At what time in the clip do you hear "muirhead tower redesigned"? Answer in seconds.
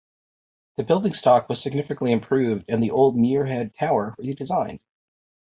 3.15-4.79